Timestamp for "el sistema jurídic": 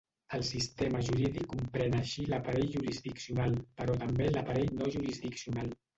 0.35-1.45